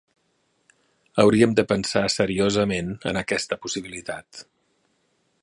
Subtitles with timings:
[1.23, 4.43] Hauríem de pensar seriosament en aquesta possibilitat.